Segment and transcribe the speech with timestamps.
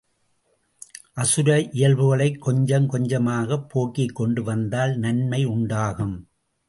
[1.13, 1.59] அசுர
[1.59, 6.27] இயல்புகளைக் கொஞ்சங் கொஞ்சமாகப் போக்கிக் கொண்டு வந்தால் நன்மை உண்டாகும்.